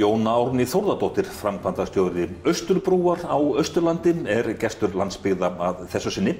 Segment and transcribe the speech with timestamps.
[0.00, 6.32] Jóna Árni Þórðardóttir, framkvæmdastjóri Östurbrúar á Östurlandi, er gestur landsbyggða að þessu sinni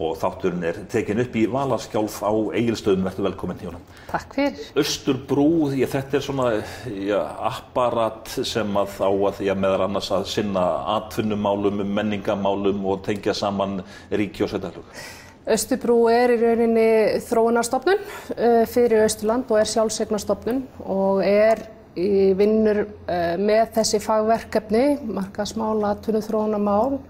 [0.00, 3.06] og þátturinn er tekin upp í Valarskjálf á Egilstöðum.
[3.08, 3.80] Verður velkominn, Jóna.
[4.10, 4.68] Takk fyrir.
[4.80, 6.50] Östurbrú, já, þetta er svona
[6.92, 10.66] já, apparat sem að á að, já, meðal annars að sinna
[10.98, 13.80] atvinnumálum, menningamálum og tengja saman
[14.12, 15.02] ríki og sveitaflug.
[15.50, 16.88] Östurbrú er í rauninni
[17.24, 18.04] þróunarstofnun
[18.68, 21.64] fyrir Östurland og er sjálfsegnarstofnun og er
[21.94, 22.84] vinnur
[23.40, 27.00] með þessi fagverkefni, markasmála, atvinnuþróunarmál.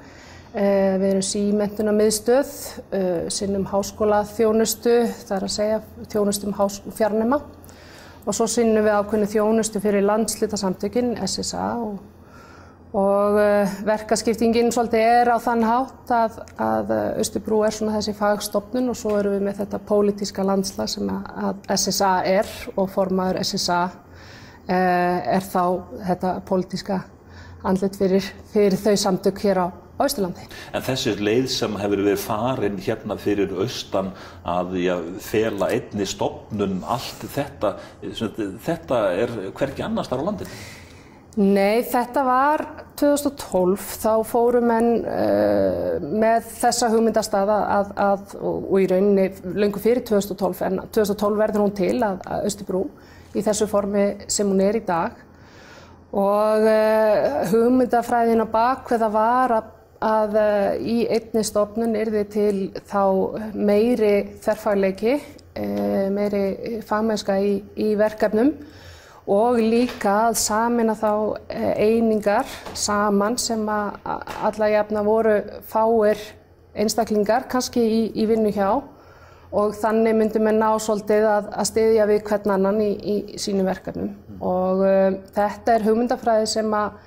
[0.51, 2.49] Við erum símentuna miðstöð,
[3.31, 4.97] sinnum háskóla þjónustu,
[5.29, 6.57] það er að segja þjónustum
[6.97, 7.39] fjarnema
[8.27, 12.01] og svo sinnum við ákveðinu þjónustu fyrir landslitasamtökin, SSA og
[12.91, 13.37] og
[13.87, 19.15] verkaskiptingin svolítið er á þann hátt að, að Östubrú er svona þessi fagstofnun og svo
[19.21, 23.85] erum við með þetta pólitíska landslag sem að SSA er og formaður SSA
[24.71, 25.63] er þá
[26.09, 27.01] þetta pólitíska
[27.67, 29.69] andlit fyrir, fyrir þau samtök hér á
[30.01, 30.47] Ísturlandi.
[30.73, 34.15] En þessi leið sem hefur verið farin hérna fyrir austan
[34.49, 37.75] að já, fela einni stopnun, allt þetta,
[38.65, 40.63] þetta er hverki annars þar á landinu?
[41.41, 42.65] Nei, þetta var
[42.99, 49.29] 2012, þá fóru menn uh, með þessa hugmyndastaða að, að, og í rauninni
[49.61, 52.83] löngu fyrir 2012, en 2012 verður hún til að, að Östubrú
[53.35, 55.19] í þessu formi sem hún er í dag.
[56.11, 60.37] Og uh, hugmyndafræðina bakveða var að að
[60.81, 62.55] í einni stofnun yrði til
[62.89, 63.03] þá
[63.53, 65.19] meiri þerfagleiki,
[66.15, 68.55] meiri fagmennska í, í verkefnum
[69.31, 71.13] og líka að samina þá
[71.77, 73.99] einingar saman sem að
[74.49, 75.37] alla jafna voru
[75.69, 76.23] fáir
[76.73, 78.81] einstaklingar kannski í, í vinnu hjá
[79.51, 83.67] og þannig myndum við ná svolítið að, að styðja við hvern annan í, í sínum
[83.67, 84.43] verkefnum mm.
[84.47, 87.01] og uh, þetta er hugmyndafræði sem að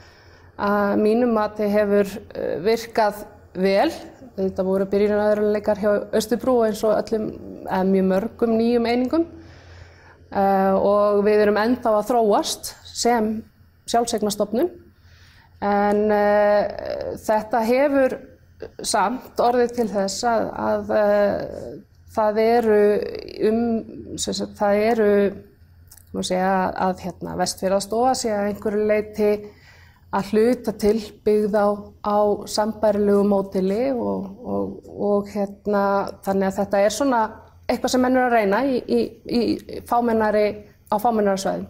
[0.64, 2.10] að mínum mati hefur
[2.62, 3.24] virkað
[3.58, 3.90] vel.
[4.34, 7.28] Þetta voru byrjunaröðurleikar hjá Östubrú eins og öllum,
[7.68, 9.26] eða mjög mörgum nýjum einingum
[10.34, 13.28] og við erum ennþá að þróast sem
[13.90, 14.72] sjálfsegnastofnun
[15.64, 18.16] en uh, þetta hefur
[18.82, 21.68] samt orðið til þess að, að uh,
[22.14, 22.78] það eru
[23.50, 23.66] um,
[24.22, 25.10] sagt, það eru,
[26.22, 26.54] segja,
[26.86, 29.32] að hérna, vestfjörðastofa sé að einhverju leiti
[30.14, 31.68] að hluta til byggð á,
[32.06, 32.18] á
[32.50, 35.86] sambærilegu mótili og, og, og hérna,
[36.26, 37.24] þannig að þetta er svona
[37.66, 40.48] eitthvað sem menn er að reyna í, í, í fámennari,
[40.94, 41.66] á fámennarsvæðum.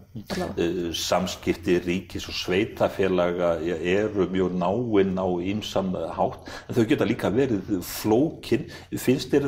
[0.94, 7.72] Samskipti ríkis og sveitafélaga eru mjög náinn á ímsam hátt, en þau geta líka verið
[7.88, 8.68] flókin.
[8.92, 9.48] Finnst þér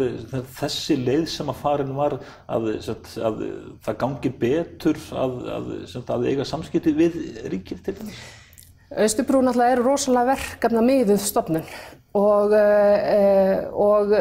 [0.56, 3.44] þessi leið sem að farin var að, að, að
[3.86, 5.38] það gangi betur að,
[6.16, 7.20] að eiga samskipti við
[7.52, 8.26] ríkir til þess?
[8.96, 11.66] Östubrú náttúrulega er rosalega verkefna miðuð stofnun
[12.16, 14.14] og, uh, og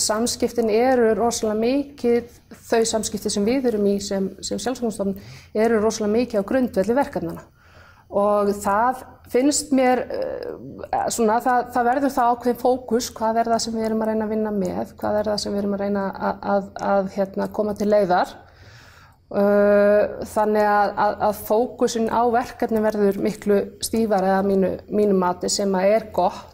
[0.00, 2.36] samskiptin eru rosalega mikið,
[2.68, 5.18] þau samskipti sem við erum í sem, sem sjálfsögumstofnun
[5.64, 7.46] eru rosalega mikið á grundvelli verkefnana
[8.12, 13.64] og það finnst mér, uh, svona, það, það verður það ákveðin fókus, hvað er það
[13.64, 15.84] sem við erum að reyna að vinna með, hvað er það sem við erum að
[15.86, 18.34] reyna að, að, að hérna, koma til leiðar
[19.32, 20.90] Þannig að,
[21.24, 26.50] að fókusin á verkefni verður miklu stífar eða mínu, mínu mati sem að er gott.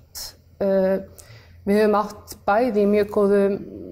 [0.59, 3.43] Við höfum átt bæði í mjög góðu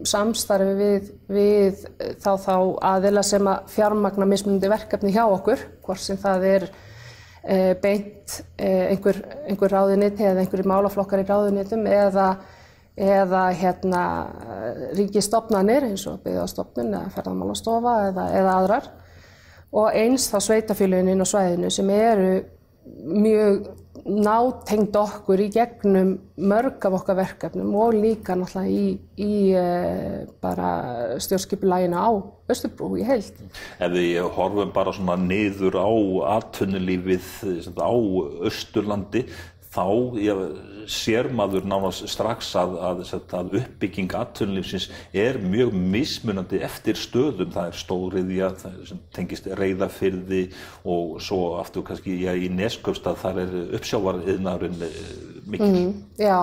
[0.07, 1.81] samstarfi við, við
[2.23, 2.57] þá, þá
[2.95, 6.69] aðila sem að fjármagna mismundi verkefni hjá okkur, hvort sem það er
[7.83, 12.31] beint einhver, einhver ráðuniti eða einhverju málaflokkar í ráðunitum eða
[12.97, 14.03] eða hérna
[14.97, 18.87] ríkistofnanir eins og byggðastofnun eða ferðarmálastofa eða, eða aðrar.
[19.77, 22.31] Og eins þá sveitafélagin inn á svæðinu sem eru
[23.05, 23.67] mjög
[24.05, 29.65] nátengd okkur í gegnum mörg af okkar verkefnum og líka náttúrulega í, í e,
[30.43, 30.71] bara
[31.23, 32.11] stjórnskipulægina á
[32.47, 33.41] Östubrú í heilt.
[33.83, 35.91] Ef við horfum bara svona niður á
[36.37, 37.91] atvinnulífið á
[38.47, 39.25] Östurlandi
[39.77, 39.85] þá
[40.23, 40.41] ég,
[40.91, 43.03] sér maður nánast strax að, að,
[43.37, 47.53] að uppbygging atvinnulífsins er mjög mismunandi eftir stöðum.
[47.55, 48.51] Það er stóriðja
[48.89, 50.47] sem tengist reyðafyrði
[50.89, 54.79] og svo aftur kannski já, í Neskjöfstað þar er uppsjávarðiðnarinn
[55.47, 55.73] mikil.
[55.73, 55.91] Mm,
[56.23, 56.39] já,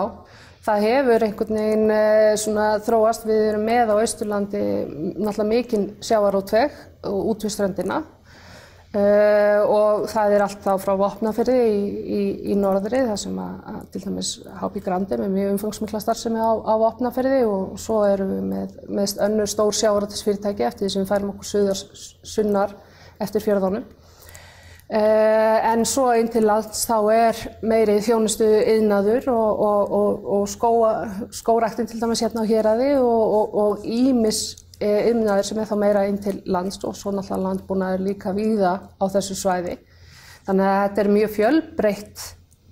[0.68, 1.96] það hefur einhvern veginn
[2.44, 3.30] svona þróast.
[3.30, 6.84] Við erum með á Östurlandi náttúrulega mikinn sjávarótveg
[7.14, 8.04] út við strandina
[8.94, 11.78] Uh, og það er allt þá frá Vopnafyrði í,
[12.14, 14.30] í, í norðri þar sem að, að til dæmis
[14.60, 19.16] Hápi Grandi með mjög umfangsmikla starfsemi á, á Vopnafyrði og svo erum við með, með
[19.26, 21.82] önnur stór sjávarrættisfyrirtæki eftir því sem við færum okkur suðar
[22.36, 22.78] sunnar
[23.26, 23.90] eftir fjörðunum.
[24.94, 30.46] Uh, en svo inn til lands þá er meiri þjónustu yðnaður og, og, og, og
[30.54, 30.94] skóa,
[31.34, 34.52] skóræktin til dæmis hérna á héræði og ímis
[34.84, 39.06] yðnaður sem er þá meira inn til lands og svo náttúrulega landbúnaður líka víða á
[39.14, 39.78] þessu svæði.
[40.48, 42.24] Þannig að þetta er mjög fjölbreytt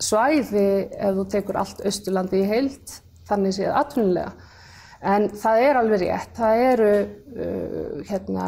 [0.01, 0.67] svæði
[0.97, 2.97] ef þú tekur allt Östurlandi í heilt,
[3.29, 4.49] þannig séð atvinnulega.
[5.01, 8.47] En það er alveg rétt, það eru uh, hérna,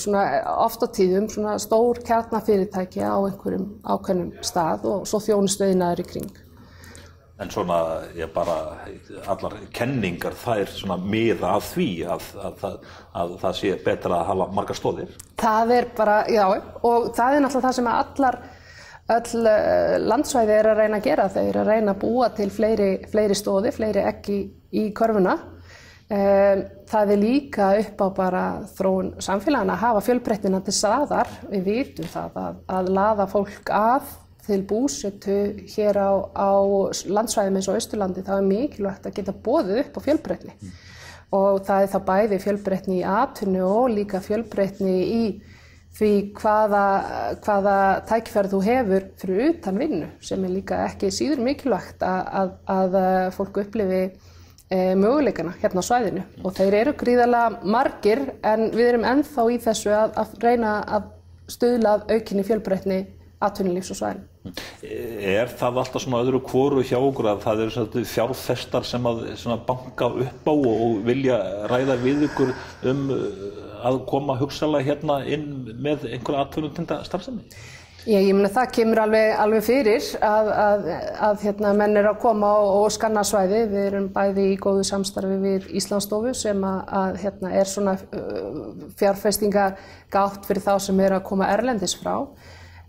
[0.00, 0.22] svona,
[0.64, 1.28] oft á tíðum
[1.60, 6.32] stór kjarnafyrirtæki á einhverjum ákveðnum stað og svo þjónustöðinaður í kring.
[7.42, 7.76] En svona,
[8.14, 8.56] ég bara,
[9.26, 12.76] allar kenningar, er svona miða af því að, að, að,
[13.18, 15.16] að það sé betra að hafa marga stóðir?
[15.42, 16.44] Það er bara, já,
[16.86, 18.38] og það er náttúrulega það sem allar,
[19.16, 21.26] öll eh, landsvæði er að reyna að gera.
[21.34, 24.38] Þau eru að reyna að búa til fleiri, fleiri stóði, fleiri ekki
[24.70, 25.36] í körfuna.
[26.04, 28.42] Það er líka upp á bara
[28.76, 31.30] þróun samfélagana að hafa fjölbreyttina til staðar.
[31.48, 34.12] Við vitum það að, að laða fólk að
[34.46, 35.38] til búsetu
[35.74, 36.50] hér á, á
[37.08, 40.54] landsvæðum eins og Östurlandi þá er mikilvægt að geta bóðið upp á fjölbreytni.
[40.60, 40.76] Mm.
[41.34, 45.24] Og það er þá bæði fjölbreytni í atunni og líka fjölbreytni í
[45.94, 46.10] því
[46.40, 46.84] hvaða,
[47.44, 52.54] hvaða tækferð þú hefur fyrir utan vinnu sem er líka ekki síður mikilvægt að, að,
[52.74, 52.96] að
[53.36, 59.06] fólk upplifi e, möguleikana hérna á svæðinu og þeir eru gríðarlega margir en við erum
[59.12, 61.10] ennþá í þessu að, að reyna að
[61.54, 63.00] stuðla aukinni fjölbreytni
[63.44, 64.33] atvinnulífs og svæðinu.
[64.44, 70.10] Er það alltaf svona öðru kvoru hjá okkur að það eru fjárfestar sem að banka
[70.26, 71.38] upp á og vilja
[71.72, 72.52] ræða við ykkur
[72.90, 73.06] um
[73.84, 75.48] að koma hugsalega hérna inn
[75.80, 77.46] með einhverja atvinnutenda starfsemi?
[78.04, 80.88] Já, ég meina það kemur alveg, alveg fyrir að, að,
[81.24, 83.62] að hérna, menn er að koma og, og skanna svæði.
[83.70, 88.58] Við erum bæði í góðu samstarfi við Íslandsstofu sem að, að hérna, er svona uh,
[89.00, 89.78] fjárfestingar
[90.12, 92.26] gátt fyrir þá sem er að koma erlendis frá.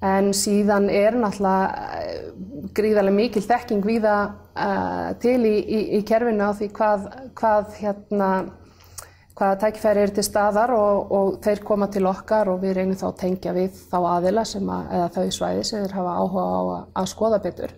[0.04, 6.50] En síðan er náttúrulega uh, gríðarlega mikil þekking viða uh, til í, í, í kerfinu
[6.50, 7.10] á því hvað,
[7.40, 8.30] hvað hérna
[9.36, 13.08] hvaða tækifæri eru til staðar og, og þeir koma til okkar og við reynum þá
[13.10, 16.60] að tengja við þá aðila sem að, eða þau svæði sem þeir hafa áhuga á
[16.60, 17.74] að, að skoða betur.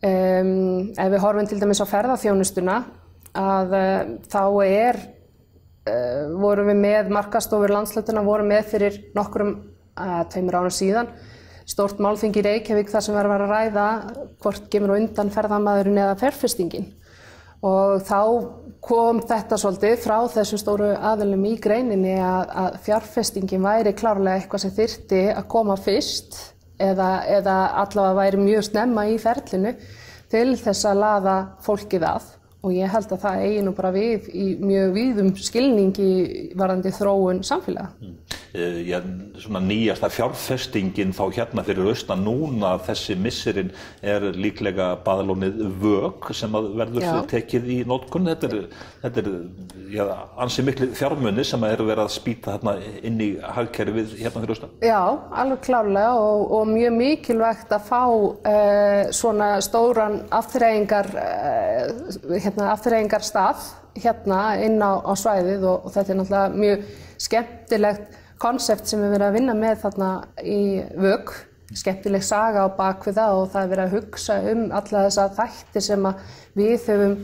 [0.00, 0.52] Um,
[0.96, 2.76] ef við horfum til dæmis á ferðarþjónustuna
[3.36, 3.98] að uh,
[4.32, 5.00] þá er,
[5.84, 9.52] uh, vorum við með markastofur landslötuna, vorum með fyrir nokkrum
[10.32, 11.10] tveimur árum síðan
[11.70, 13.88] stórt málþing í Reykjavík þar sem verður að ræða
[14.42, 16.88] hvort gemur undan ferðarmadurinn eða ferfestingin
[17.66, 18.20] og þá
[18.80, 24.64] kom þetta svolítið frá þessum stóru aðlum í greininni að, að fjárfestingin væri klárlega eitthvað
[24.64, 26.38] sem þyrti að koma fyrst
[26.80, 29.74] eða, eða allavega væri mjög snemma í ferlinu
[30.32, 32.30] til þess að laða fólkið að
[32.60, 36.10] og ég held að það eigi nú bara við í mjög víðum skilningi
[36.60, 37.94] varandi þróun samfélaga.
[38.00, 38.39] Mm.
[38.52, 38.98] Eh, já,
[39.38, 42.72] svona nýjasta fjárfestingin þá hérna fyrir austan núna.
[42.82, 43.68] Þessi missurinn
[44.02, 47.12] er líklega baðalónið vög sem verður já.
[47.30, 48.64] tekið í nótkunn þetta er,
[49.04, 49.28] þetta er
[49.94, 50.02] já,
[50.42, 52.74] ansi miklu fjármunni sem eru verið að spýta hérna
[53.06, 54.72] inn í hagkerfið hérna fyrir austan.
[54.82, 54.98] Já,
[55.30, 63.22] alveg klárlega og, og mjög mikilvægt að fá uh, svona stóran afturreyingar uh, hérna, afturreyingar
[63.22, 66.90] stað hérna inn á, á svæðið og, og þetta er náttúrulega mjög
[67.20, 70.10] skemmtilegt konsept sem við verðum að vinna með þarna
[70.42, 70.60] í
[70.96, 71.34] vög,
[71.76, 76.08] skemmtileg saga á bakviða og það er verið að hugsa um alla þessa þætti sem
[76.58, 77.14] við höfum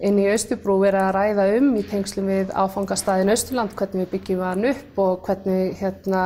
[0.00, 4.44] inn í Östubrú verið að ræða um í tengslum við áfangastæðin Östurland, hvernig við byggjum
[4.46, 6.22] hann upp og hvernig hérna,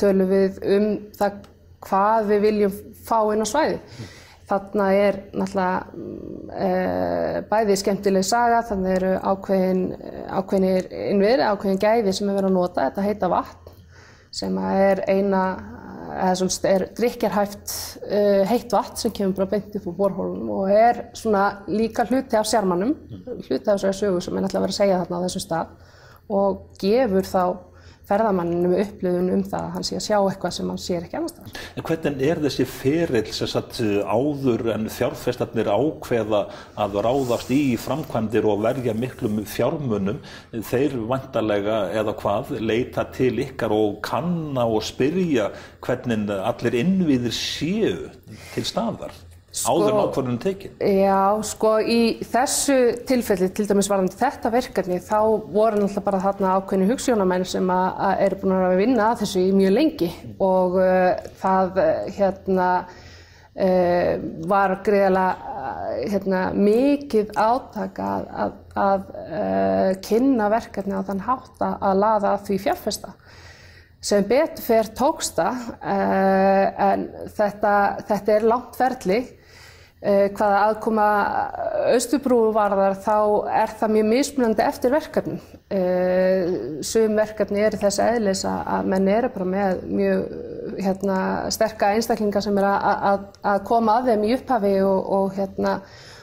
[0.00, 1.38] tölum við um það
[1.82, 2.74] hvað við viljum
[3.06, 3.78] fá inn á svæði.
[4.52, 9.84] Þarna er náttúrulega e, bæði skemmtileg saga, þannig eru ákveðin,
[10.28, 13.61] ákveðinir innviðri, ákveðin gæði sem er verið að nota, þetta heita vatn
[14.32, 15.42] sem er eina,
[16.12, 17.74] eða svona er drikjarhæft
[18.06, 22.38] uh, heitt vatn sem kemur bara beint upp á borhólum og er svona líka hluti
[22.38, 22.94] af sérmannum,
[23.46, 25.76] hluti af þessari sögu sem er náttúrulega verið að segja þarna á þessum stað
[26.32, 27.44] og gefur þá
[28.08, 31.36] ferðamanninu upplifun um það að hann sé að sjá eitthvað sem hann sér ekki annars
[31.36, 31.60] þar.
[31.76, 36.42] En hvernig er þessi ferill sem sagt áður en fjárfestarnir ákveða
[36.84, 43.74] að ráðast í framkvæmdir og verja miklum fjármunum, þeir vantarlega eða hvað leita til ykkar
[43.76, 45.50] og kanna og spyrja
[45.84, 48.08] hvernig allir innviðir séu
[48.54, 49.14] til staðar?
[49.52, 50.78] Sko, áður ákvörðunum tekið?
[50.80, 55.18] Já, sko í þessu tilfelli, til dæmis varðandi þetta verkefni, þá
[55.52, 59.74] voru náttúrulega bara þarna ákveðinu hugssjónamenn sem eru búin að vinna að þessu í mjög
[59.76, 60.08] lengi
[60.40, 61.10] og uh,
[61.42, 64.14] það uh, hérna uh,
[64.54, 65.58] var greiðilega
[66.14, 68.56] hérna, mikið átaka að,
[68.86, 69.04] að,
[69.52, 73.12] að kynna verkefni á þann hátt að laða því fjárfesta.
[74.00, 75.52] sem betur fer tóksta
[75.84, 77.06] en
[77.36, 77.76] þetta,
[78.08, 79.20] þetta er langt ferli
[80.02, 81.08] hvaða aðkoma
[81.92, 83.16] Östubrú varðar þá
[83.54, 85.40] er það mjög mismunandi eftir verkefnum.
[86.82, 90.24] Sum verkefni eru þess aðeins að menn eru bara með mjög
[90.82, 91.18] hérna,
[91.54, 95.76] sterka einstaklingar sem er að koma að þeim í upphafi og, og hérna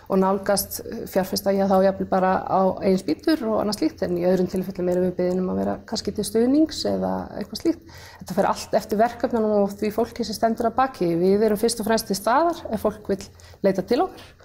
[0.09, 0.79] og nálgast
[1.11, 4.89] fjárfesta ég þá jafnvel bara á einn spýtur og annað slíkt en í öðrum tilfellum
[4.89, 7.95] erum við beðinum að vera kannski til stuðnings eða eitthvað slíkt.
[8.17, 11.13] Þetta fer allt eftir verkefnunum og því fólki sem stendur að baki.
[11.21, 13.21] Við erum fyrst og fremst til staðar ef fólk vil
[13.65, 14.35] leita til okkur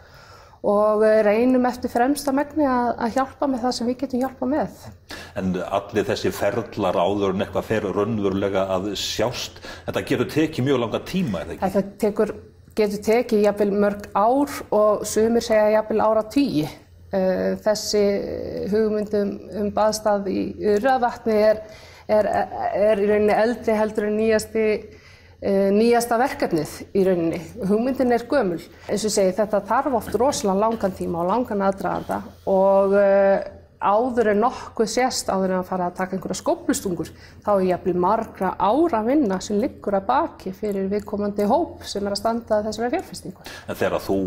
[0.64, 4.78] og reynum eftir fremsta megni að, að hjálpa með það sem við getum hjálpa með.
[5.36, 10.80] En allir þessi ferlar áður en eitthvað fer raunverulega að sjást, þetta getur tekið mjög
[10.86, 11.64] langa tíma, eða ekki?
[11.66, 12.32] Þetta tekur
[12.74, 16.66] getur tekið jafnvel mörg ár og sumir segja jafnvel ára tíi.
[17.64, 18.02] Þessi
[18.72, 20.40] hugmyndum um baðstað í
[20.74, 21.60] Uravatni er,
[22.10, 22.28] er,
[22.74, 24.64] er í rauninni eldri heldur en nýjasti,
[25.76, 27.38] nýjasta verkefnið í rauninni.
[27.70, 28.58] Hugmyndin er gömul.
[28.88, 32.98] Eins og segi þetta þarf oft rosalega langan tíma og langan aðdraðanda og
[33.84, 37.10] áður en nokkuð sést áður en að fara að taka einhverja skóplustungur
[37.44, 42.16] þá er jafnvel margra ára vinna sem liggur að baki fyrir viðkomandi hóp sem er
[42.16, 43.46] að standa þessari fjárfestingu.
[43.68, 44.18] En þegar þú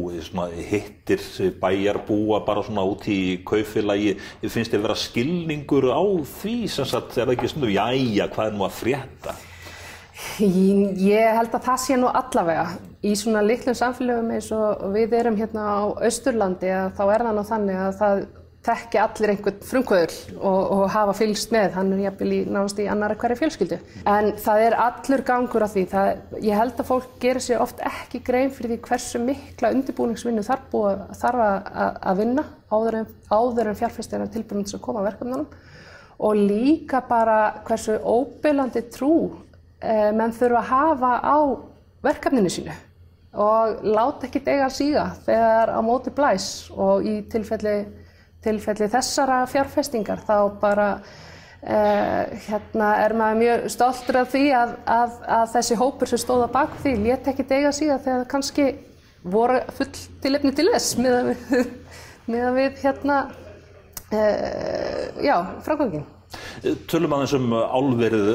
[0.70, 1.26] hittir
[1.62, 6.04] bæjarbúa bara svona út í kaufélagi, finnst þér vera skilningur á
[6.38, 9.38] því sem sagt, er það ekki svona, jæja, hvað er nú að frétta?
[10.42, 12.66] Ég held að það sé nú allavega.
[13.06, 17.38] Í svona litlum samfélögum eins og við erum hérna á Östurlandi að þá er það
[17.38, 18.24] nú þannig að það
[18.68, 22.88] þekki allir einhvern frumkvöðul og, og hafa fylgst með, hann er jafnvel í náðast í
[22.92, 23.80] annara hverja fjölskyldu.
[24.12, 26.10] En það er allur gangur af því, það,
[26.44, 30.68] ég held að fólk gerir sér oft ekki grein fyrir því hversu mikla undirbúningsvinnu þarf,
[30.74, 35.48] búið, þarf að, að vinna áður en, en fjárfæstina tilbúinins að koma að verkefnunum.
[36.28, 39.14] Og líka bara hversu óbyrlandi trú
[39.80, 41.38] eh, menn þurfa að hafa á
[42.08, 42.84] verkefninu sínu
[43.38, 47.76] og láta ekki dega síga þegar á móti blæs og í tilfelli
[48.46, 55.15] tilfelli þessara fjárfestingar þá bara uh, hérna er maður mjög stoltur af því að, að,
[55.39, 58.67] að þessi hópur sem stóða bak því létt ekki dega síðan þegar kannski
[59.27, 59.89] voru full
[60.24, 61.34] tilefni til þess með að
[62.62, 63.24] við hérna
[64.12, 66.06] uh, já, frákvöngin.
[66.90, 68.30] Tölum aðeins um álverið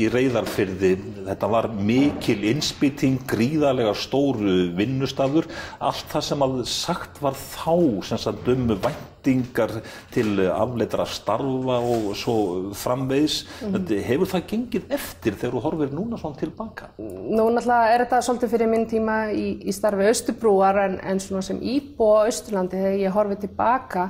[0.00, 0.90] í reyðarfyrði,
[1.28, 5.46] þetta var mikil innspýting, gríðarlega stóru vinnustafur,
[5.78, 7.76] allt það sem að sagt var þá,
[8.08, 9.76] sem sagt um væntingar
[10.14, 12.36] til afleitra starfa og svo
[12.78, 13.92] framvegis, mm.
[14.08, 16.90] hefur það gengið eftir þegar þú horfir núna svona tilbaka?
[16.98, 21.46] Nú náttúrulega er þetta svolítið fyrir minn tíma í, í starfi Östubrúar en, en svona
[21.46, 24.08] sem íbú á Östurlandi þegar ég horfið tilbaka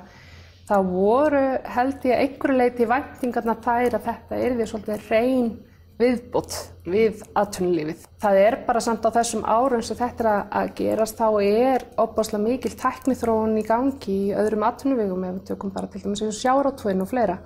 [0.68, 1.46] það voru
[1.76, 5.48] held ég einhverju leiti væntingarna þær að þetta er því svolítið reyn
[5.98, 6.56] viðbútt
[6.86, 8.04] við aðtunlífið.
[8.22, 12.44] Það er bara samt á þessum árum sem þetta er að gerast þá er opbáslega
[12.44, 16.38] mikil teknithróun í gangi í öðrum aðtunlífum ef við tökum bara til dæmis eins og
[16.38, 17.40] sjáratvöin og fleira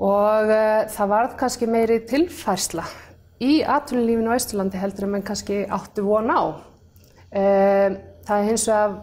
[0.00, 2.86] og uh, það varð kannski meiri tilfærsla
[3.42, 6.42] í aðtunlífinu á Ísturlandi heldur en kannski áttu von á.
[7.30, 8.98] Uh, það er hins vegar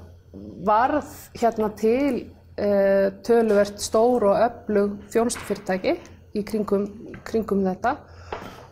[0.67, 2.25] varð hérna til
[2.57, 5.95] uh, töluvert stór og öflug þjónustufyrirtæki
[6.37, 6.87] í kringum,
[7.27, 7.95] kringum þetta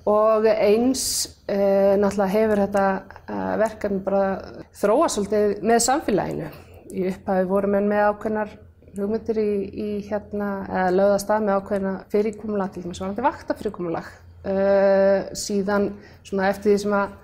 [0.09, 1.05] og eins
[1.49, 2.85] uh, náttúrulega hefur þetta
[3.25, 4.25] uh, verkefni bara
[4.77, 6.51] þróa svolítið með samfélaginu.
[6.95, 8.53] Í upphæfi voru menn með ákveðnar
[8.95, 14.13] hugmyndir í, í hérna, eða lögðast að með ákveðna fyrirkomulag, til dæmis varandi vaktafyrirkomulag.
[15.35, 15.89] Síðan
[16.23, 17.15] svona eftir því sem að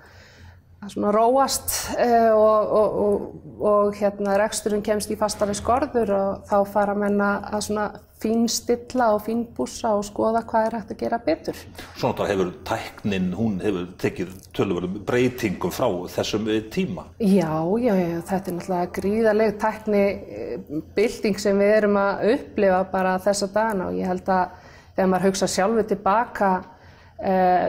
[0.90, 3.26] svona róast uh, og, og, og,
[3.62, 7.90] og hérna reksturinn kemst í fastari skorður og þá fara menna að svona
[8.22, 11.62] fínstilla og fínbúsa og skoða hvað er hægt að gera betur.
[11.98, 17.06] Svona þá hefur tæknin, hún hefur tekið tölurverðum breytingum frá þessum eh, tíma?
[17.18, 17.50] Já,
[17.82, 23.50] já, já, þetta er náttúrulega gríðarleg tækni eh, sem við erum að upplifa bara þessa
[23.54, 24.60] dagina og ég held að
[24.92, 26.52] þegar maður hugsa sjálfu tilbaka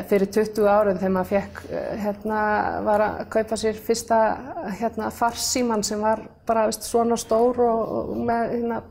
[0.09, 2.39] fyrir 20 árum þegar maður fekk, uh, hérna,
[2.87, 4.19] var að kaupa sér fyrsta
[4.79, 8.81] hérna, farsíman sem var bara veist, svona stór og, og með hérna,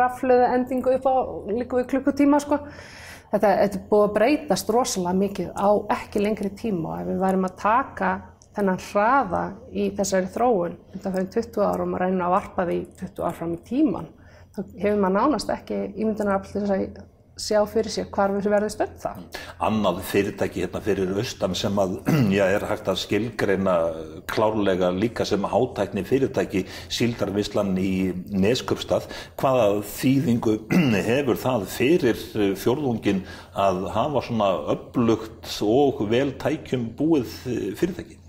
[0.00, 1.14] rafluðu endingu upp á
[1.52, 2.62] líka við klukkutíma sko.
[3.32, 5.68] Þetta, er búið að breytast rosalega mikið á
[5.98, 8.10] ekki lengri tíma og ef við værim að taka
[8.56, 13.24] þennan hraða í þessari þróun undan fyrir 20 árum og reyna að varpa því 20
[13.24, 14.10] ár fram í tíman
[14.52, 16.84] þá hefur maður nánast ekki ímyndunar af þess að
[17.40, 19.20] sjá fyrir sér hvar við verðum stönd það.
[19.64, 21.94] Annað fyrirtæki hérna fyrir austan sem að,
[22.36, 23.76] já, er hægt að skilgreina
[24.30, 29.08] klárlega líka sem hátækni fyrirtæki síldarvislan í Neskjöpstað.
[29.40, 30.58] Hvaða þýðingu
[31.10, 32.26] hefur það fyrir
[32.60, 33.24] fjórðungin
[33.56, 37.32] að hafa svona upplugt og vel tækjum búið
[37.80, 38.20] fyrirtæki?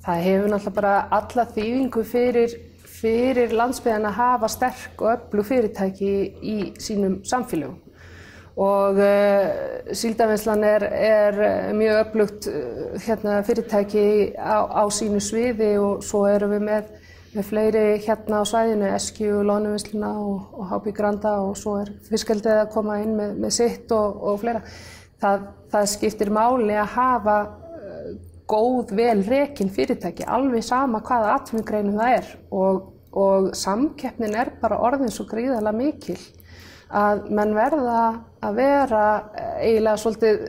[0.00, 2.56] Það hefur náttúrulega bara alla þýðingu fyrir
[3.00, 6.10] fyrir landsbyðan að hafa sterk og öllu fyrirtæki
[6.44, 7.78] í sínum samfélögum
[8.60, 11.38] og uh, síldavinslan er, er
[11.76, 16.90] mjög öflugt uh, hérna, fyrirtæki á, á sínu sviði og svo erum við með,
[17.34, 22.64] með fleiri hérna á svæðinu, Eskju, Lónuvinsluna og, og Hábí Granda og svo er fiskaldið
[22.66, 24.62] að koma inn með, með sitt og, og fleira.
[25.20, 27.40] Það, það skiptir máli að hafa
[28.50, 34.80] góð, vel rekin fyrirtæki, alveg sama hvaða atvinnugreinum það er og, og samkeppnin er bara
[34.86, 36.18] orðin svo gríðarlega mikil
[36.90, 38.04] að menn verða
[38.42, 39.04] að vera
[39.60, 40.40] eiginlega svolítið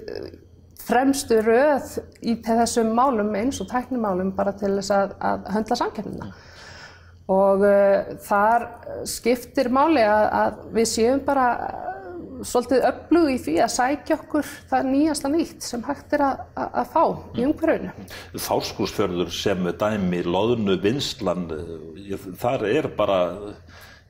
[0.81, 6.31] fremstu röð í þessum málum eins og tæknimálum bara til þess að, að höndla samkeppnina.
[7.31, 8.67] Og uh, þar
[9.07, 11.47] skiptir máli að, að við séum bara
[12.47, 16.91] svolítið öflug í því að sækja okkur það nýjasta nýtt sem hægt er að, að,
[16.93, 17.03] fá
[17.37, 18.07] í umhverfunu.
[18.47, 21.47] Fáskúsfjörður sem dæmi loðnu vinslan,
[22.41, 23.19] þar er bara,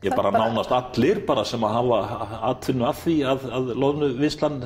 [0.02, 4.58] ég bara, nánast allir bara sem að hafa atvinnu að því að, að loðnu vinslan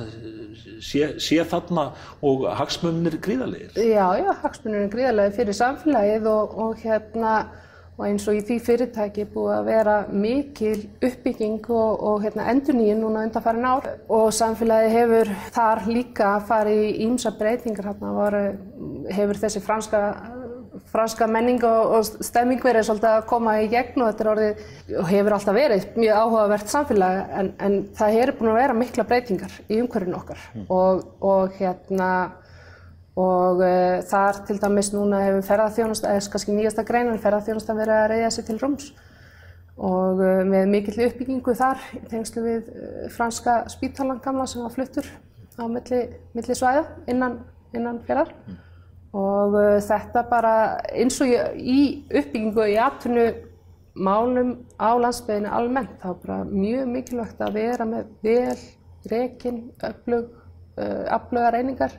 [0.80, 1.90] sé, sé þarna
[2.24, 3.76] og hagsmunir gríðarlegir.
[3.76, 7.36] Já, já, hagsmunir gríðarlegir fyrir samfélagið og, og hérna
[7.96, 13.00] og eins og í því fyrirtæki búið að vera mikil uppbygging og, og hérna, endurníin
[13.00, 18.36] núna undan farin ár og samfélagi hefur þar líka farið í ímsa breytingar hérna var,
[19.16, 20.02] hefur þessi franska,
[20.90, 24.64] franska menning og, og stemming verið svolítið að koma í gegn og þetta er orðið
[25.02, 29.06] og hefur alltaf verið mjög áhugavert samfélagi en, en það hefur búin að vera mikla
[29.10, 30.66] breytingar í umhverfinu okkar mm.
[30.76, 32.10] og, og hérna
[33.16, 38.08] og uh, þar til dæmis núna hefur ferðarþjónusta, eða kannski nýjasta greinan, ferðarþjónusta verið að
[38.12, 38.90] reyja sig til rúms
[39.76, 44.74] og uh, með mikill uppbyggingu þar í tengslu við uh, franska spítalan gamla sem var
[44.76, 45.08] fluttur
[45.56, 46.02] á milli,
[46.36, 47.40] milli svæða innan,
[47.72, 48.62] innan ferðar mm.
[49.14, 49.54] Og
[49.86, 50.54] þetta bara
[50.90, 53.26] eins og í uppbyggingu í atvinnu
[53.96, 58.58] málum á landsbygðinu almennt þá bara mjög mikilvægt að vera með vel,
[59.10, 60.32] rekin, öflug,
[60.76, 61.94] afluga reyningar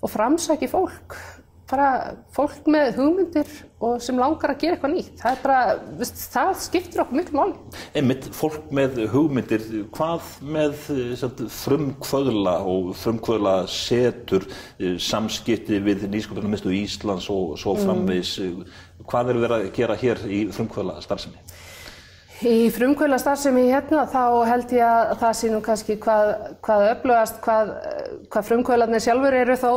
[0.00, 1.16] og framsæki fólk,
[1.70, 1.88] bara
[2.34, 3.50] fólk með hugmyndir
[3.84, 5.14] og sem langar að gera eitthvað nýtt.
[5.20, 5.58] Það, bara,
[6.00, 7.80] veist, það skiptir okkur miklu máli.
[7.96, 10.76] Einmitt, fólk með hugmyndir, hvað með
[11.62, 14.46] frumkvöðla og frumkvöðla setur
[15.00, 18.74] samskipti við Nýsköpunarmistu Íslands og svo framvegs, mm.
[19.08, 21.40] hvað er verið að gera hér í frumkvöðla starfsemi?
[22.44, 26.32] Í frumkvöla starfsemi hérna þá held ég að það sé nú kannski hvað,
[26.66, 27.70] hvað öflugast, hvað,
[28.32, 29.70] hvað frumkvölarnir sjálfur eru þá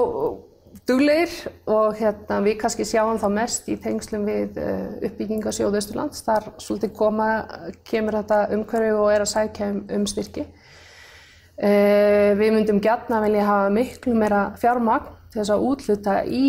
[0.88, 1.32] dugleir
[1.68, 4.58] og hérna við kannski sjáum þá mest í tengslum við
[5.08, 6.24] uppbygginga sjóðausturlands.
[6.24, 7.28] Þar svolítið koma,
[7.88, 10.48] kemur þetta umhverju og er að sækja um, um styrki.
[11.58, 16.48] Uh, við myndum gætna velja að hafa miklu meira fjármagn til þess að útluta í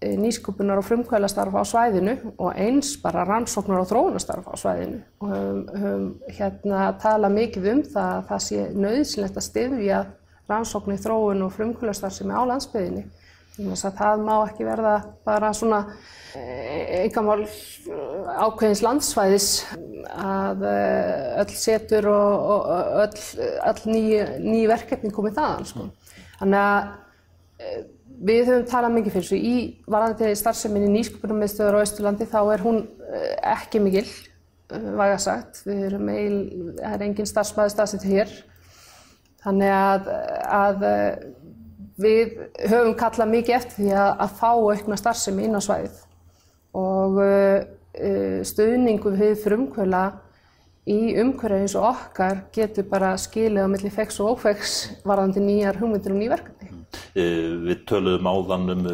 [0.00, 5.60] nýskupunar og frumkvælastarf á svæðinu og eins bara rannsóknar og þróunastarf á svæðinu og höfum,
[5.76, 6.06] höfum
[6.38, 9.98] hérna talað mikið um það að það sé nöðsilegt að styðja
[10.48, 13.04] rannsóknir, þróun og frumkvælastarf sem er á landsbyðinni.
[13.58, 14.94] Það má ekki verða
[15.26, 15.82] bara svona
[16.30, 17.44] einhverjum
[18.46, 19.48] ákveðins landsvæðis
[20.14, 22.68] að öll setur og,
[23.04, 24.02] öll, öll ný,
[24.46, 25.70] ný verkefni komið þaðan.
[25.72, 25.88] Sko.
[26.40, 26.92] Þannig að
[28.20, 29.36] Við höfum talað mikið fyrir þessu.
[29.40, 29.56] Í
[29.88, 32.80] varðandi starfseminni nýsköpunarmiðstöður á Östurlandi þá er hún
[33.48, 34.04] ekki mikil,
[34.68, 35.62] væga sagt.
[35.64, 35.94] Það
[36.90, 38.34] er engin starfsmæði staðsettur hér.
[39.40, 40.10] Þannig að,
[40.52, 40.84] að
[42.00, 42.38] við
[42.70, 46.00] höfum kallað mikið eftir því að, að fá aukna starfsemi inn á svæðið
[46.80, 47.22] og
[48.46, 50.04] stuðningu við frumkvöla
[50.90, 55.78] í umhverju eins og okkar getur bara skilið á milli fex og ófex varðandi nýjar
[55.80, 56.69] hugmyndir og nýverkefni.
[57.14, 58.84] Við töluðum áðan um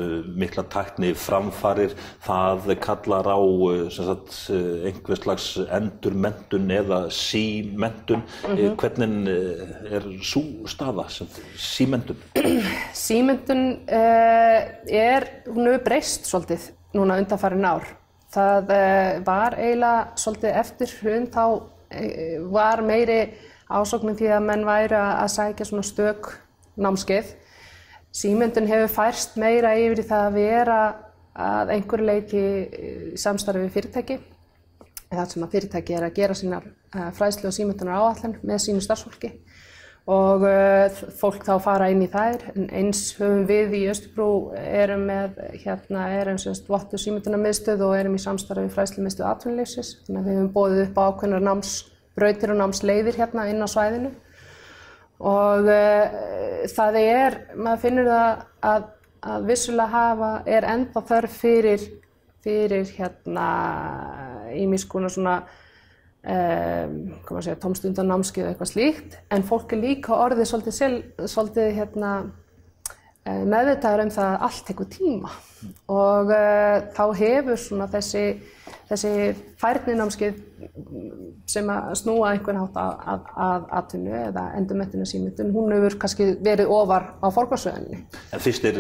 [0.41, 3.39] mikla tækni framfarir, það kallar á
[3.93, 4.35] sagt,
[4.89, 8.23] einhvers slags endurmentun eða símentun.
[8.47, 8.77] Mm -hmm.
[8.77, 9.29] Hvernig
[9.93, 11.07] er svo staða,
[11.57, 12.17] símentun?
[12.93, 17.85] Símentun uh, er, hún hefur breyst svolítið núna undanfærin ár.
[18.31, 18.67] Það
[19.25, 21.63] var eiginlega svolítið eftir hrund, þá
[22.51, 23.31] var meiri
[23.71, 26.31] ásóknum því að menn væri að sækja svona stök
[26.77, 27.33] námskeið
[28.17, 30.79] Símyndun hefur færst meira yfir í það að vera
[31.37, 32.45] að einhverju leiti
[33.21, 34.17] samstarfi við fyrirtæki.
[35.11, 36.71] Það sem að fyrirtæki er að gera sínar
[37.17, 39.35] fræðslu og símyndunar áallan með sínu starfsfólki.
[40.07, 42.45] Og uh, fólk þá fara inn í þær.
[42.55, 44.29] En eins höfum við í Östubrú
[44.63, 49.97] erum með hérna erum semst vottu símynduna miðstöð og erum í samstarfi fræsli miðstöð atvinnuleysis
[50.07, 54.15] þannig að við höfum bóðið upp á ákveðnar námsbrautir og námsleiðir hérna inn á svæðinu
[55.21, 58.91] og uh, það er, maður finnur það að,
[59.35, 61.87] að vissulega hafa er enda þörf fyrir
[62.47, 63.47] fyrir hérna
[64.55, 65.37] ímiskuna svona
[66.27, 66.99] um,
[67.63, 69.17] tómstundanámskið eða eitthvað slíkt.
[69.35, 70.99] En fólk er líka orðið svolítið,
[71.33, 72.13] svolítið hérna,
[73.25, 75.33] eh, meðvitaður um það að allt tekur tíma.
[75.91, 78.27] Og uh, þá hefur þessi,
[78.87, 79.13] þessi
[79.61, 80.37] færninámskið
[81.51, 87.09] sem að snúa einhvern hátt að aðtunnu eða endurmettinu símyndun, hún hefur kannski verið ofar
[87.19, 88.01] á fórkværsöðinni.
[88.35, 88.79] En fyrst er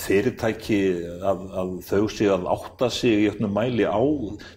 [0.00, 0.80] fyrirtæki
[1.20, 4.00] að, að þau séu að átta sig í öllum mæli á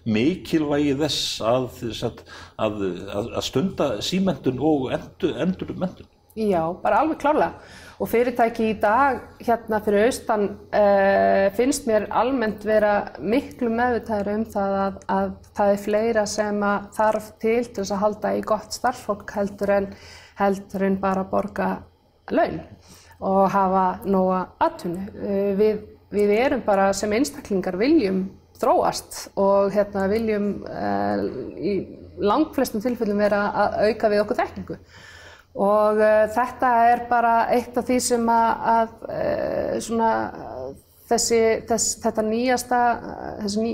[0.08, 2.24] mikilvægi þess að,
[2.56, 6.10] að, að stunda símyndun og endur, endurmettun?
[6.34, 7.52] Já, bara alveg klárlega
[8.02, 14.42] og fyrirtæki í dag hérna fyrir austan uh, finnst mér almennt vera miklu meðvitaður um
[14.50, 16.58] það að, að það er fleira sem
[16.96, 19.88] þarf til til þess að halda í gott starfsfólk heldur en,
[20.42, 21.70] heldur en bara borga
[22.34, 22.58] laun
[23.24, 25.06] og hafa nóga atvinni.
[25.14, 25.80] Uh, við,
[26.18, 28.24] við erum bara sem einstaklingar viljum
[28.58, 31.26] þróast og hérna, viljum uh,
[31.62, 31.78] í
[32.18, 34.82] langflestum tilfellum vera að auka við okkur þekkingu
[35.54, 40.10] og uh, þetta er bara eitt af því sem að, að uh, svona,
[41.10, 42.80] þessi, þess, þetta nýjasta,
[43.44, 43.72] þessi, ný,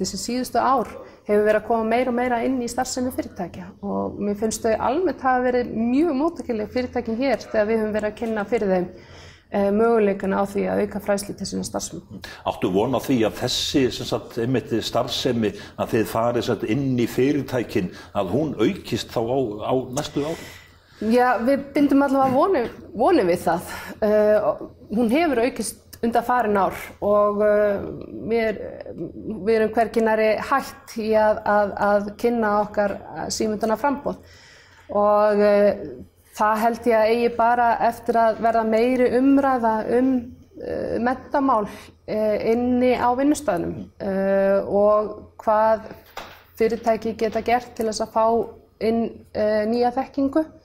[0.00, 0.88] þessi síðustu ár
[1.28, 4.72] hefur verið að koma meira og meira inn í starfsemi fyrirtækja og mér finnst þau
[4.88, 8.86] almennt hafa verið mjög mótakileg fyrirtækin hér þegar við höfum verið að kynna fyrir þeim
[8.88, 12.22] uh, möguleikana á því að auka fræsli til svona starfsemi.
[12.48, 14.38] Áttu vona því að þessi sagt,
[14.88, 19.38] starfsemi að þið farið inn í fyrirtækin að hún aukist þá á,
[19.68, 20.48] á næstu ári?
[20.98, 22.62] Já, við bindum allavega vonu,
[22.98, 23.68] vonu við það.
[24.02, 24.64] Uh,
[24.96, 27.84] hún hefur aukist undan farin ár og uh,
[28.30, 28.58] við,
[29.46, 32.96] við erum hverginari hægt í að, að, að kynna okkar
[33.34, 34.18] símundana frambóð
[34.90, 35.86] og uh,
[36.38, 40.12] það held ég að eigi bara eftir að verða meiri umræða um
[41.06, 41.68] mentamál
[42.10, 43.84] inni á vinnustöðnum.
[44.66, 45.84] Og hvað
[46.58, 48.24] fyrirtæki geta gert til þess að fá
[48.88, 49.04] inn
[49.70, 50.42] nýja þekkingu.
[50.42, 50.57] Eh,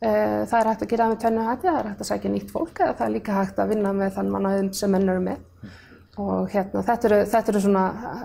[0.00, 2.52] það er hægt að gera það með tvennu hætti, það er hægt að sækja nýtt
[2.54, 5.42] fólk eða það er líka hægt að vinna með þann mannaðum sem menn eru með.
[6.20, 7.82] Og hérna, þetta eru, þetta eru svona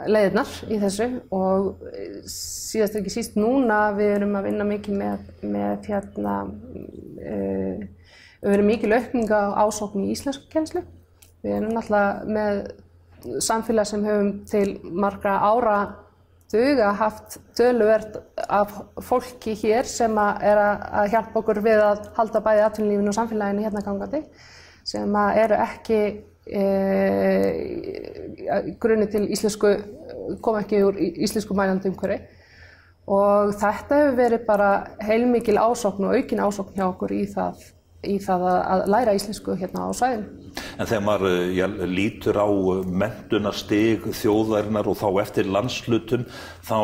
[0.10, 1.84] leiðirnar í þessu og
[2.32, 6.34] síðast ekki síst núna við erum að vinna mikið með, með hérna,
[7.22, 7.84] uh,
[8.42, 10.82] við erum mikið laukninga á ásókn í íslensku kjenslu.
[11.46, 12.64] Við erum náttúrulega með
[13.46, 15.78] samfélag sem höfum til margra ára
[16.54, 22.66] duga haft töluvert af fólki hér sem er að hjálpa okkur við að halda bæði
[22.68, 24.22] atvinnulífinu og samfélaginu hérna gangandi
[24.86, 26.00] sem eru ekki
[26.46, 26.64] e,
[28.80, 29.72] grunni til íslensku,
[30.46, 32.22] kom ekki úr íslensku mælandi umhverfi.
[33.06, 34.70] Og þetta hefur verið bara
[35.06, 37.66] heilmikil ásókn og aukin ásókn hjá okkur í það
[38.08, 40.42] í það að læra íslensku hérna á sæðinu.
[40.80, 46.24] En þegar maður eh, já, lítur á eh, mentunarstig þjóðarinnar og þá eftir landslutum
[46.66, 46.80] þá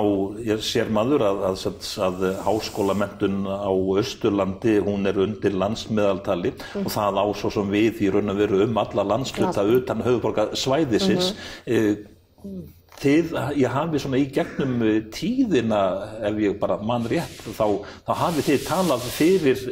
[0.65, 1.63] sér maður að, að,
[2.07, 6.83] að háskólamentun á Östurlandi hún er undir landsmiðaltali mm.
[6.83, 9.79] og það ásó sem við í raun og veru um alla landsluta ja.
[9.79, 11.33] utan höfuborga svæðisins.
[11.65, 12.69] Mm -hmm.
[12.99, 14.75] Þið, ég hafi svona í gegnum
[15.13, 15.79] tíðina,
[16.27, 19.63] ef ég bara mann rétt, þá, þá hafi þið talað fyrir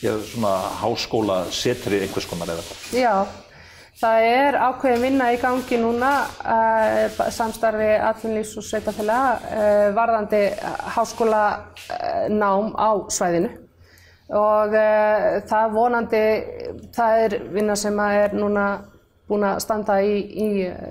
[0.00, 2.64] já, svona háskóla setri einhvers konar eða?
[2.96, 3.26] Já,
[4.00, 10.42] það er ákveðin vinna í gangi núna uh, samstarfi allinlýs og sveitafélaga uh, varðandi
[10.96, 13.52] háskóla uh, nám á svæðinu
[14.28, 14.74] og
[15.48, 16.18] það vonandi,
[16.92, 18.64] það er vinna sem er núna
[19.24, 20.48] búin að standa í, í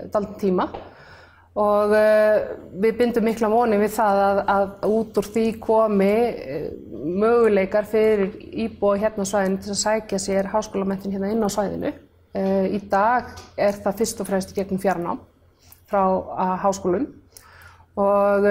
[0.09, 0.65] daldin tíma
[1.57, 6.67] og uh, við bindum mikla voni við það að, að út úr því komi uh,
[7.23, 11.93] möguleikar fyrir íbúa hérna á svæðinu til að sækja sér háskólamættin hérna inn á svæðinu.
[12.37, 15.23] Uh, í dag er það fyrst og fremst gegn fjarnám
[15.87, 16.03] frá
[16.61, 17.07] háskólum
[17.97, 18.43] og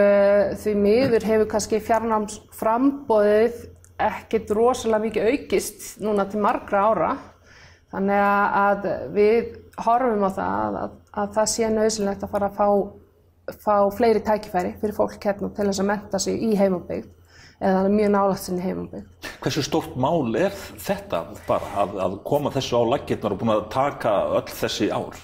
[0.57, 3.59] því miður hefur kannski fjarnámsframbóðið
[4.03, 7.11] ekkert rosalega mikið aukist núna til margra ára
[7.92, 8.25] þannig
[8.62, 9.53] að við
[9.85, 12.69] horfum á það að, að það sé nöðsynlegt að fara að fá,
[13.65, 17.07] fá fleiri tækifæri fyrir fólk hérna til þess að menta sig í heimabygg
[17.57, 19.31] eða mjög nálagt sinni heimabygg.
[19.41, 23.65] Hversu stórt mál er þetta bara að, að koma þessu á laggirnar og búin að
[23.73, 25.17] taka öll þessi ár?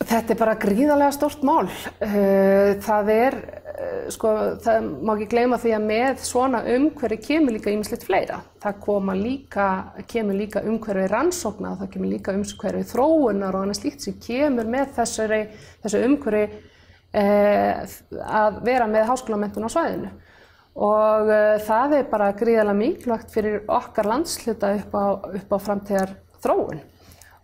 [0.00, 1.68] Þetta er bara gríðarlega stórt mál.
[2.00, 3.34] Eh, það er,
[3.68, 4.30] eh, sko,
[4.64, 8.40] það má ekki gleyma því að með svona umhverfi kemur líka ýmislegt fleira.
[8.62, 14.14] Það líka, kemur líka umhverfi rannsókna, það kemur líka umhverfi þróunar og annað slíkt sem
[14.14, 15.48] kemur með þessari,
[15.84, 16.48] þessu umhverfi
[17.12, 17.86] eh,
[18.24, 20.10] að vera með háskólamentun á svæðinu.
[20.76, 21.28] Og
[21.66, 25.04] það er bara gríðarlega mikilvægt fyrir okkar landsluta upp á,
[25.52, 26.80] á framtíðar þróun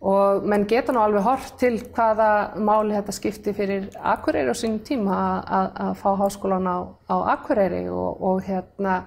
[0.04, 4.82] og menn geta nú alveg hort til hvaða máli þetta skipti fyrir Akureyri á sínum
[4.84, 6.76] tíma að, fá háskólan á,
[7.08, 9.00] á Akureyri og, og hérna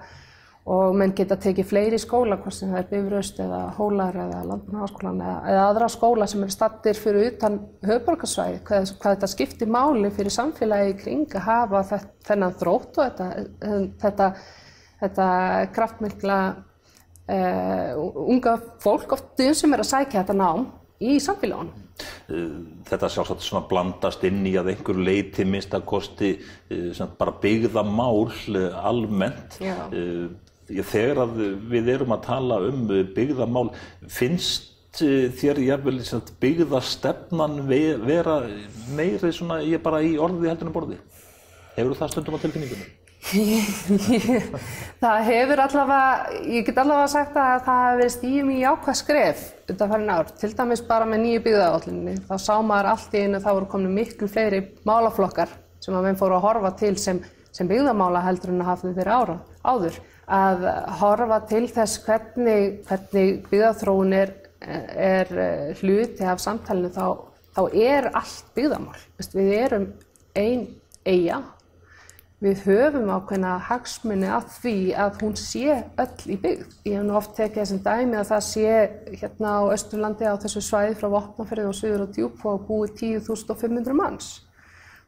[0.70, 5.22] og menn geta tekið fleiri skóla, hvort sem það er Bifröst eða Hólar eða Landbúnaðarskólan
[5.24, 10.10] eða, eða aðra skóla sem eru stattir fyrir utan höfborgarsvæði, hvað, hvað þetta skiptir máli
[10.14, 14.28] fyrir samfélagi kring að hafa þennan þrótt og þetta, þetta,
[15.00, 15.30] þetta
[15.78, 16.40] kraftmikla
[17.30, 20.68] uh, unga fólk oft sem er að sækja þetta nám
[21.00, 21.88] í samfélagunum.
[22.30, 22.56] Eh,
[22.88, 27.84] þetta sjálfsagt svona blandast inn í að einhver leiti minnst að kosti eh, bara byggða
[27.86, 29.58] mál eh, almennt.
[29.62, 29.76] Já.
[30.70, 31.38] Þegar að
[31.72, 32.84] við erum að tala um
[33.16, 33.72] byggða mál,
[34.06, 35.98] finnst þér jafnvel
[36.42, 38.40] byggða stefnan vera
[38.94, 40.98] meiri svona ég bara í orði heldur en borði?
[41.74, 42.88] Hefur það stundum á tilfinningunum?
[45.02, 49.42] það hefur allavega, ég get allavega sagt að það hefur verið stíðum í ákvað skref
[49.70, 53.42] undan farin ár, til dæmis bara með nýju byggðaállunni, þá sá maður allt í einu
[53.44, 55.52] þá voru komin miklu fleiri málaflokkar
[55.84, 57.20] sem að við fórum að horfa til sem,
[57.52, 59.36] sem byggðamála heldur en að þau fyrir ára,
[59.68, 60.00] áður,
[60.40, 60.66] að
[61.02, 64.34] horfa til þess hvernig, hvernig byggðaþróun er,
[64.96, 65.26] er
[65.82, 67.06] hluti af samtalenu þá,
[67.52, 69.00] þá er allt byggðamál,
[69.36, 69.90] við erum
[70.40, 70.70] ein
[71.04, 71.44] eiga
[72.40, 76.76] við höfum ákveðna hagsmunni að því að hún sé öll í byggð.
[76.88, 78.76] Ég hef nú oft tekið þessum dæmi að það sé
[79.20, 83.98] hérna á Östurlandi á þessu svæði frá Vopnafjörði og Suður og Djúb og búið 10.500
[83.98, 84.30] manns.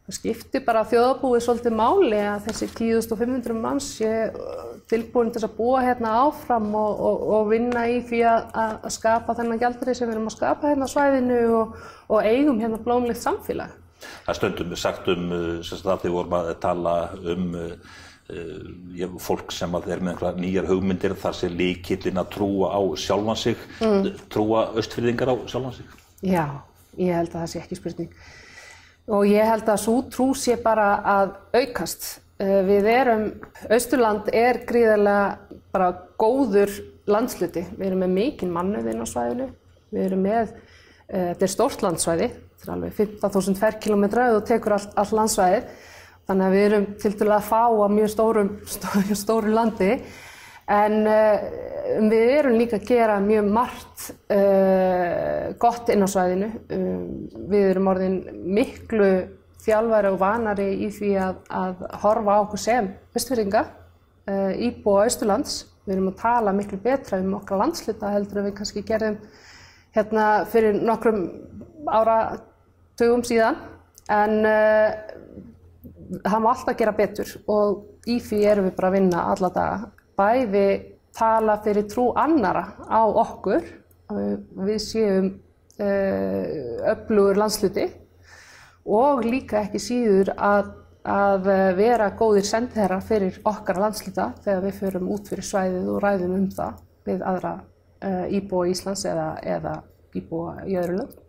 [0.02, 5.54] Það skiptir bara þjóðabúið svolítið máli að þessi 10.500 manns sé uh, tilbúin til að
[5.56, 10.10] búa hérna áfram og, og, og vinna í því að, að skapa þennan gjaldri sem
[10.10, 11.78] við erum að skapa hérna á svæðinu og,
[12.10, 13.78] og eigum hérna blómlegt samfélag.
[14.26, 15.28] Það stundum sagt um,
[15.66, 16.96] sem það því vorum að tala
[17.32, 22.70] um uh, fólk sem að er með einhverja nýjar hugmyndir þar sé líkillin að trúa
[22.72, 24.12] á sjálfan sig, mm.
[24.32, 25.96] trúa östfyrðingar á sjálfan sig.
[26.22, 26.46] Já,
[26.96, 28.12] ég held að það sé ekki spurning.
[29.12, 32.06] Og ég held að svo trú sé bara að aukast.
[32.42, 33.26] Við erum,
[33.70, 36.72] Östurland er gríðarlega bara góður
[37.10, 37.66] landsluti.
[37.76, 39.50] Við erum með mikinn mannuðinn á svæðinu.
[39.92, 40.54] Við erum með,
[41.10, 42.30] þetta er stórt landsvæði
[42.62, 45.70] þetta er alveg 15.000 ferrkilometra og tekur all, all landsvæðið.
[46.30, 49.96] Þannig að við erum til dæla að fá á mjög stórum, stóru, stóru landi.
[50.70, 51.42] En uh,
[52.06, 56.52] við erum líka að gera mjög margt uh, gott inn á svæðinu.
[56.70, 57.02] Um,
[57.50, 59.10] við erum orðin miklu
[59.62, 65.64] þjálfæri og vanari í því að, að horfa á okkur sem vestfyrringa uh, íbúa Ísturlands
[65.82, 69.18] við erum að tala miklu betra um okkar landsluta heldur en við kannski gerðum
[69.96, 71.22] hérna fyrir nokkrum
[71.90, 72.16] ára
[73.02, 73.58] tugum síðan
[74.12, 74.94] en uh,
[76.22, 79.78] það má alltaf gera betur og í því erum við bara að vinna alla daga.
[80.18, 80.66] Bæði
[81.16, 83.64] tala fyrir trú annara á okkur,
[84.12, 85.32] við séum
[85.80, 86.44] uh,
[86.92, 87.88] öflugur landsluti
[88.82, 90.72] og líka ekki síður að,
[91.06, 96.36] að vera góðir sendherra fyrir okkar landsluta þegar við förum út fyrir svæðið og ræðum
[96.40, 99.76] um það við aðra uh, íbúa í Íslands eða, eða
[100.18, 101.21] íbúa í öðru lönd.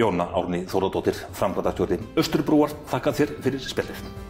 [0.00, 4.29] Jóna Árni Þóradóttir, framkvæmdarstjórni Östurbrúar, þakka þér fyrir spillir.